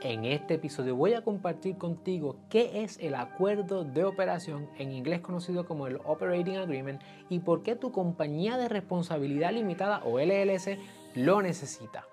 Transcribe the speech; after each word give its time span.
En 0.00 0.24
este 0.24 0.54
episodio 0.54 0.94
voy 0.94 1.14
a 1.14 1.22
compartir 1.22 1.76
contigo 1.76 2.36
qué 2.50 2.84
es 2.84 2.98
el 3.00 3.16
acuerdo 3.16 3.82
de 3.82 4.04
operación, 4.04 4.68
en 4.78 4.92
inglés 4.92 5.20
conocido 5.20 5.66
como 5.66 5.88
el 5.88 5.98
Operating 6.04 6.56
Agreement, 6.56 7.02
y 7.28 7.40
por 7.40 7.64
qué 7.64 7.74
tu 7.74 7.90
compañía 7.90 8.56
de 8.58 8.68
responsabilidad 8.68 9.52
limitada 9.52 10.00
o 10.04 10.20
LLC 10.20 10.78
lo 11.16 11.42
necesita. 11.42 12.04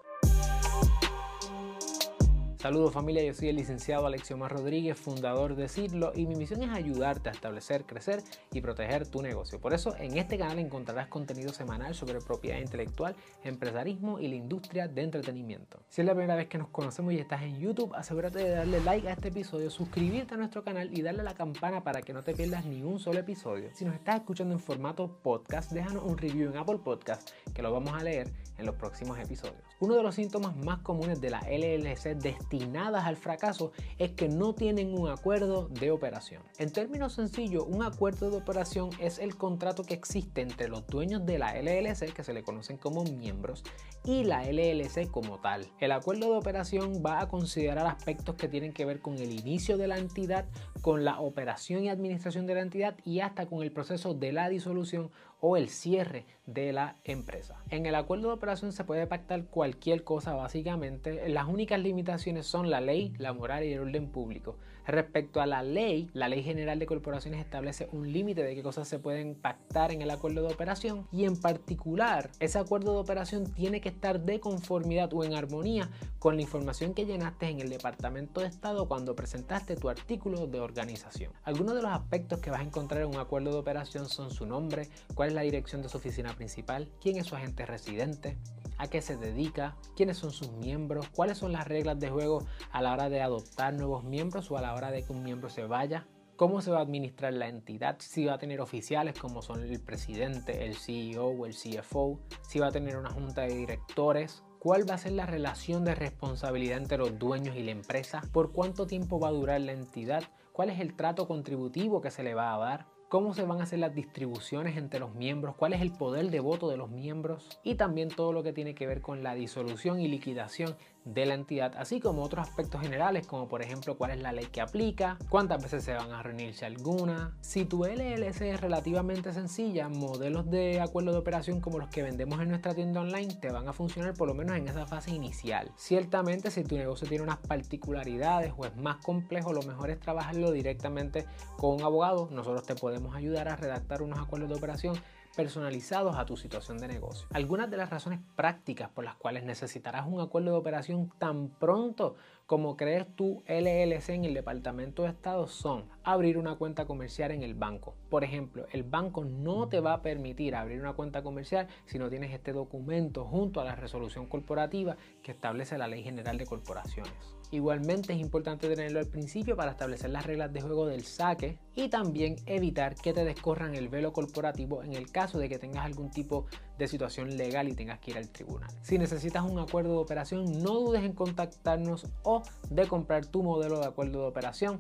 Saludos 2.66 2.94
familia, 2.94 3.24
yo 3.24 3.36
soy 3.36 3.50
el 3.50 3.58
licenciado 3.58 4.08
Alexiomar 4.08 4.52
Rodríguez, 4.52 4.98
fundador 4.98 5.56
de 5.56 5.70
Cirlo 5.70 6.12
y 6.16 6.26
mi 6.26 6.34
misión 6.34 6.64
es 6.64 6.72
ayudarte 6.72 7.30
a 7.30 7.32
establecer, 7.32 7.84
crecer 7.86 8.24
y 8.52 8.60
proteger 8.60 9.06
tu 9.06 9.22
negocio. 9.22 9.62
Por 9.62 9.76
eso 9.76 9.96
en 10.00 10.18
este 10.18 10.40
canal 10.40 10.58
encontrarás 10.58 11.08
contenido 11.08 11.54
semanal 11.54 11.94
sobre 11.94 12.22
propiedad 12.22 12.58
intelectual, 12.58 13.16
empresarismo 13.44 14.20
y 14.20 14.30
la 14.30 14.34
industria 14.34 14.88
de 14.88 15.04
entretenimiento. 15.04 15.80
Si 15.90 16.02
es 16.02 16.08
la 16.08 16.16
primera 16.16 16.34
vez 16.34 16.48
que 16.48 16.58
nos 16.58 16.70
conocemos 16.70 17.14
y 17.14 17.20
estás 17.20 17.44
en 17.44 17.60
YouTube, 17.60 17.94
asegúrate 17.94 18.40
de 18.40 18.50
darle 18.50 18.82
like 18.82 19.08
a 19.10 19.12
este 19.12 19.28
episodio, 19.28 19.70
suscribirte 19.70 20.34
a 20.34 20.38
nuestro 20.38 20.64
canal 20.64 20.90
y 20.92 21.04
darle 21.04 21.22
a 21.22 21.26
la 21.26 21.36
campana 21.36 21.84
para 21.84 22.02
que 22.02 22.14
no 22.14 22.24
te 22.24 22.34
pierdas 22.34 22.66
ni 22.66 22.82
un 22.82 22.98
solo 22.98 23.20
episodio. 23.20 23.70
Si 23.76 23.86
nos 23.86 23.94
estás 23.94 24.16
escuchando 24.16 24.56
en 24.56 24.60
formato 24.60 25.20
podcast, 25.22 25.72
déjanos 25.72 26.04
un 26.04 26.18
review 26.18 26.50
en 26.50 26.58
Apple 26.58 26.80
Podcast 26.84 27.30
que 27.54 27.62
lo 27.62 27.72
vamos 27.72 27.94
a 27.94 28.04
leer 28.04 28.32
en 28.58 28.66
los 28.66 28.76
próximos 28.76 29.20
episodios. 29.20 29.62
Uno 29.80 29.96
de 29.96 30.04
los 30.04 30.16
síntomas 30.16 30.56
más 30.58 30.80
comunes 30.80 31.22
de 31.22 31.30
la 31.30 31.42
LLC 31.42 32.16
destinadas 32.16 33.06
al 33.06 33.18
fracaso 33.18 33.72
es 33.98 34.12
que 34.12 34.30
no 34.30 34.54
tienen 34.54 34.98
un 34.98 35.10
acuerdo 35.10 35.68
de 35.68 35.92
operación. 35.92 36.44
En 36.58 36.72
términos 36.72 37.14
sencillos, 37.14 37.66
un 37.68 37.84
acuerdo 37.84 38.30
de 38.30 38.38
operación 38.38 38.90
es 39.00 39.20
el 39.20 39.36
contrato 39.36 39.84
que 39.84 39.94
existe 39.94 40.42
entre 40.42 40.68
los 40.68 40.88
dueños 40.88 41.26
de 41.26 41.40
la 41.40 41.54
LLC, 41.62 42.14
que 42.14 42.24
se 42.24 42.34
le 42.34 42.44
conocen 42.44 42.78
como 42.78 43.04
miembros, 43.04 43.64
y 44.04 44.24
la 44.24 44.44
LLC 44.44 45.10
como 45.10 45.40
tal. 45.40 45.66
El 45.80 45.92
acuerdo 45.92 46.32
de 46.32 46.38
operación 46.38 47.04
va 47.06 47.22
a 47.22 47.28
considerar 47.28 47.88
aspectos 47.88 48.36
que 48.36 48.48
tienen 48.48 48.72
que 48.72 48.86
ver 48.86 49.00
con 49.00 49.16
el 49.16 49.32
inicio 49.32 49.78
de 49.78 49.88
la 49.88 49.98
entidad, 49.98 50.46
con 50.82 51.04
la 51.04 51.20
operación 51.20 51.84
y 51.84 51.90
administración 51.90 52.46
de 52.46 52.56
la 52.56 52.62
entidad 52.62 52.96
y 53.04 53.20
hasta 53.20 53.48
con 53.48 53.64
el 53.64 53.72
proceso 53.72 54.14
de 54.14 54.32
la 54.32 54.50
disolución 54.50 55.10
o 55.40 55.58
el 55.58 55.70
cierre 55.70 56.26
de 56.46 56.74
la 56.74 56.96
empresa. 57.04 57.62
En 57.70 57.86
el 57.86 57.96
acuerdo 57.96 58.30
de 58.30 58.36
operación 58.46 58.74
se 58.74 58.84
puede 58.84 59.08
pactar 59.08 59.46
cualquier 59.46 60.04
cosa 60.04 60.36
básicamente. 60.36 61.28
Las 61.30 61.48
únicas 61.48 61.80
limitaciones 61.80 62.46
son 62.46 62.70
la 62.70 62.80
ley, 62.80 63.12
la 63.18 63.34
moral 63.34 63.64
y 63.64 63.74
el 63.74 63.80
orden 63.80 64.08
público. 64.12 64.56
Respecto 64.88 65.42
a 65.42 65.48
la 65.48 65.64
ley, 65.64 66.12
la 66.14 66.30
Ley 66.30 66.44
General 66.44 66.78
de 66.78 66.86
Corporaciones 66.86 67.40
establece 67.40 67.90
un 67.92 68.14
límite 68.14 68.44
de 68.44 68.54
qué 68.54 68.62
cosas 68.62 68.88
se 68.88 69.00
pueden 69.00 69.34
pactar 69.34 69.92
en 69.92 70.04
el 70.04 70.12
acuerdo 70.12 70.42
de 70.42 70.54
operación 70.54 71.08
y 71.12 71.26
en 71.26 71.38
particular 71.38 72.30
ese 72.40 72.60
acuerdo 72.60 72.94
de 72.94 73.00
operación 73.00 73.52
tiene 73.52 73.82
que 73.82 73.90
estar 73.90 74.22
de 74.22 74.40
conformidad 74.40 75.12
o 75.14 75.24
en 75.24 75.34
armonía 75.34 75.90
con 76.20 76.36
la 76.36 76.44
información 76.44 76.94
que 76.94 77.06
llenaste 77.06 77.48
en 77.48 77.62
el 77.62 77.70
Departamento 77.70 78.42
de 78.42 78.48
Estado 78.48 78.88
cuando 78.88 79.16
presentaste 79.16 79.76
tu 79.76 79.90
artículo 79.90 80.46
de 80.46 80.60
organización. 80.60 81.34
Algunos 81.44 81.74
de 81.74 81.82
los 81.82 81.92
aspectos 81.92 82.40
que 82.40 82.52
vas 82.52 82.60
a 82.60 82.64
encontrar 82.64 83.02
en 83.02 83.10
un 83.10 83.18
acuerdo 83.18 83.52
de 83.52 83.58
operación 83.58 84.08
son 84.08 84.30
su 84.30 84.46
nombre, 84.46 84.88
cuál 85.16 85.30
es 85.30 85.36
la 85.36 85.42
dirección 85.42 85.82
de 85.82 85.90
su 85.90 85.98
oficina 85.98 86.34
principal, 86.36 86.88
quién 87.02 87.18
es 87.18 87.26
su 87.26 87.36
agente 87.36 87.66
residente, 87.66 88.35
a 88.78 88.88
qué 88.88 89.02
se 89.02 89.18
dedica, 89.18 89.76
quiénes 89.96 90.18
son 90.18 90.32
sus 90.32 90.52
miembros, 90.52 91.10
cuáles 91.10 91.38
son 91.38 91.52
las 91.52 91.68
reglas 91.68 92.00
de 92.00 92.10
juego 92.10 92.46
a 92.72 92.82
la 92.82 92.94
hora 92.94 93.10
de 93.10 93.22
adoptar 93.22 93.74
nuevos 93.74 94.04
miembros 94.04 94.52
o 94.52 94.58
a 94.58 94.62
la 94.62 94.74
hora 94.74 94.92
de 94.92 95.04
que 95.04 95.14
un 95.14 95.24
miembro 95.24 95.50
se 95.50 95.66
vaya, 95.66 96.06
cómo 96.36 96.62
se 96.62 96.72
va 96.72 96.80
a 96.80 96.82
administrar 96.82 97.34
la 97.34 97.48
entidad, 97.48 97.96
si 98.00 98.26
va 98.26 98.34
a 98.34 98.38
tener 98.38 98.60
oficiales 98.60 99.18
como 99.18 99.42
son 99.42 99.64
el 99.64 99.80
presidente, 99.80 100.66
el 100.66 100.76
CEO 100.76 101.28
o 101.28 101.46
el 101.46 101.56
CFO, 101.56 102.20
si 102.42 102.60
va 102.60 102.68
a 102.68 102.72
tener 102.72 102.98
una 102.98 103.12
junta 103.12 103.44
de 103.44 103.56
directores, 103.56 104.44
cuál 104.60 104.90
va 104.90 104.96
a 104.96 104.98
ser 104.98 105.14
la 105.14 105.26
relación 105.26 105.86
de 105.86 105.96
responsabilidad 105.96 106.78
entre 106.78 106.98
los 106.98 107.18
dueños 107.18 107.56
y 107.56 107.64
la 107.64 107.72
empresa, 107.72 108.22
por 108.34 108.52
cuánto 108.52 108.88
tiempo 108.88 109.20
va 109.20 109.30
a 109.30 109.32
durar 109.32 109.62
la 109.62 109.72
entidad, 109.72 110.24
cuál 110.52 110.70
es 110.70 110.80
el 110.80 110.96
trato 110.96 111.28
contributivo 111.28 112.02
que 112.02 112.12
se 112.12 112.24
le 112.24 112.34
va 112.34 112.54
a 112.54 112.58
dar, 112.58 112.88
cómo 113.10 113.34
se 113.34 113.44
van 113.44 113.60
a 113.60 113.64
hacer 113.64 113.80
las 113.80 113.94
distribuciones 113.94 114.78
entre 114.78 115.00
los 115.00 115.14
miembros, 115.14 115.56
cuál 115.56 115.74
es 115.74 115.82
el 115.82 115.92
poder 115.92 116.32
de 116.32 116.40
voto 116.40 116.70
de 116.70 116.78
los 116.78 116.90
miembros 116.90 117.60
y 117.64 117.76
también 117.76 118.10
todo 118.10 118.34
lo 118.34 118.44
que 118.44 118.54
tiene 118.54 118.76
que 118.76 118.88
ver 118.88 119.02
con 119.02 119.24
la 119.24 119.36
disolución 119.36 120.00
y 120.00 120.08
liquidación 120.08 120.76
de 121.06 121.28
la 121.28 121.36
entidad, 121.36 121.74
así 121.78 122.00
como 122.00 122.24
otros 122.24 122.48
aspectos 122.48 122.82
generales 122.82 123.28
como 123.28 123.48
por 123.48 123.62
ejemplo 123.62 123.96
cuál 123.96 124.12
es 124.12 124.22
la 124.22 124.32
ley 124.32 124.48
que 124.48 124.60
aplica, 124.60 125.20
cuántas 125.30 125.62
veces 125.62 125.84
se 125.84 125.94
van 125.94 126.12
a 126.12 126.24
reunir 126.24 126.56
si 126.56 126.66
alguna. 126.66 127.38
Si 127.42 127.64
tu 127.66 127.86
LLC 127.86 128.42
es 128.42 128.62
relativamente 128.62 129.32
sencilla, 129.32 129.88
modelos 129.88 130.50
de 130.50 130.82
acuerdo 130.82 131.12
de 131.12 131.20
operación 131.20 131.62
como 131.62 131.78
los 131.78 131.90
que 131.90 132.02
vendemos 132.02 132.42
en 132.42 132.50
nuestra 132.50 132.74
tienda 132.74 133.02
online 133.02 133.36
te 133.36 133.52
van 133.52 133.68
a 133.68 133.74
funcionar 133.74 134.16
por 134.16 134.28
lo 134.28 134.34
menos 134.34 134.58
en 134.58 134.68
esa 134.68 134.88
fase 134.88 135.12
inicial. 135.12 135.72
Ciertamente 135.76 136.50
si 136.50 136.64
tu 136.64 136.76
negocio 136.76 137.08
tiene 137.08 137.24
unas 137.24 137.38
particularidades 137.38 138.54
o 138.58 138.66
es 138.66 138.76
más 138.76 138.98
complejo, 138.98 139.54
lo 139.54 139.62
mejor 139.62 139.92
es 139.92 140.00
trabajarlo 140.00 140.52
directamente 140.52 141.26
con 141.58 141.76
un 141.76 141.84
abogado. 141.84 142.30
Nosotros 142.32 142.66
te 142.66 142.74
podemos 142.96 143.16
ayudar 143.18 143.50
a 143.50 143.58
redactar 143.58 144.02
unos 144.02 144.20
acuerdos 144.20 144.48
de 144.48 144.56
operación 144.56 144.96
personalizados 145.36 146.16
a 146.16 146.26
tu 146.26 146.38
situación 146.38 146.78
de 146.78 146.88
negocio. 146.88 147.28
Algunas 147.34 147.70
de 147.70 147.76
las 147.76 147.90
razones 147.90 148.22
prácticas 148.38 148.88
por 148.88 149.04
las 149.04 149.16
cuales 149.16 149.44
necesitarás 149.44 150.08
un 150.08 150.22
acuerdo 150.22 150.52
de 150.52 150.58
operación 150.58 151.12
tan 151.20 151.50
pronto 151.50 152.16
como 152.46 152.78
creer 152.78 153.04
tu 153.04 153.44
LLC 153.48 154.10
en 154.10 154.24
el 154.24 154.34
Departamento 154.34 155.04
de 155.04 155.10
Estado 155.10 155.48
son 155.48 155.90
abrir 156.06 156.38
una 156.38 156.56
cuenta 156.56 156.86
comercial 156.86 157.32
en 157.32 157.44
el 157.44 157.54
banco. 157.54 157.96
Por 158.10 158.24
ejemplo, 158.24 158.66
el 158.72 158.84
banco 158.84 159.26
no 159.26 159.68
te 159.68 159.82
va 159.82 159.94
a 159.94 160.02
permitir 160.02 160.56
abrir 160.56 160.80
una 160.80 160.94
cuenta 160.94 161.22
comercial 161.22 161.68
si 161.86 162.00
no 162.00 162.10
tienes 162.10 162.32
este 162.32 162.54
documento 162.54 163.26
junto 163.26 163.60
a 163.60 163.66
la 163.66 163.76
resolución 163.76 164.28
corporativa 164.28 164.96
que 165.22 165.32
establece 165.32 165.78
la 165.78 165.90
Ley 165.90 166.04
General 166.04 166.38
de 166.38 166.46
Corporaciones. 166.46 167.36
Igualmente 167.52 168.14
es 168.14 168.20
importante 168.20 168.68
tenerlo 168.68 169.00
al 169.00 169.08
principio 169.08 169.56
para 169.56 169.72
establecer 169.72 170.10
las 170.10 170.26
reglas 170.26 170.52
de 170.52 170.62
juego 170.62 170.88
del 170.88 171.04
saque 171.04 171.58
y 171.76 171.90
también 171.90 172.36
evitar 172.46 172.96
que 172.96 173.14
te 173.14 173.24
descorran 173.24 173.76
el 173.76 173.90
velo 173.90 174.14
corporativo 174.14 174.84
en 174.84 174.94
el 174.94 175.12
caso 175.12 175.38
de 175.40 175.50
que 175.50 175.60
tengas 175.60 175.86
algún 175.86 176.12
tipo 176.12 176.46
de 176.78 176.88
situación 176.88 177.38
legal 177.38 177.68
y 177.68 177.74
tengas 177.74 178.00
que 178.00 178.12
ir 178.12 178.18
al 178.18 178.30
tribunal. 178.30 178.70
Si 178.82 178.98
necesitas 178.98 179.44
un 179.44 179.60
acuerdo 179.60 179.92
de 179.92 180.00
operación, 180.00 180.46
no 180.64 180.74
dudes 180.74 181.04
en 181.04 181.14
contactarnos 181.14 182.08
o 182.24 182.44
de 182.70 182.88
comprar 182.88 183.26
tu 183.26 183.44
modelo 183.44 183.80
de 183.80 183.86
acuerdo 183.86 184.22
de 184.22 184.28
operación 184.28 184.80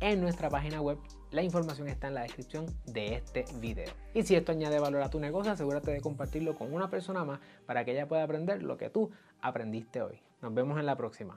en 0.00 0.20
nuestra 0.20 0.48
página 0.48 0.80
web. 0.80 0.98
La 1.30 1.42
información 1.42 1.88
está 1.88 2.08
en 2.08 2.14
la 2.14 2.22
descripción 2.22 2.66
de 2.86 3.14
este 3.14 3.44
video. 3.60 3.92
Y 4.14 4.22
si 4.22 4.34
esto 4.34 4.52
añade 4.52 4.78
valor 4.78 5.02
a 5.02 5.10
tu 5.10 5.20
negocio, 5.20 5.52
asegúrate 5.52 5.90
de 5.90 6.00
compartirlo 6.00 6.54
con 6.54 6.72
una 6.72 6.88
persona 6.88 7.24
más 7.24 7.40
para 7.66 7.84
que 7.84 7.92
ella 7.92 8.08
pueda 8.08 8.22
aprender 8.22 8.62
lo 8.62 8.76
que 8.76 8.90
tú 8.90 9.10
aprendiste 9.40 10.02
hoy. 10.02 10.20
Nos 10.40 10.54
vemos 10.54 10.78
en 10.78 10.86
la 10.86 10.96
próxima. 10.96 11.34